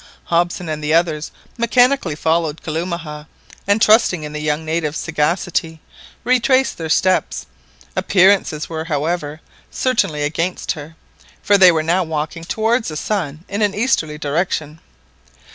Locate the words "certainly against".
9.69-10.71